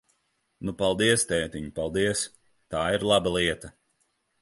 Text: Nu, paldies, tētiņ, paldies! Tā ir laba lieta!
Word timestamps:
Nu, 0.69 0.73
paldies, 0.79 1.27
tētiņ, 1.33 1.69
paldies! 1.81 2.25
Tā 2.77 2.85
ir 2.99 3.09
laba 3.13 3.39
lieta! 3.41 3.75